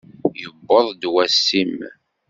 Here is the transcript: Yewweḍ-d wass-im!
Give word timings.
Yewweḍ-d 0.39 1.03
wass-im! 1.13 1.75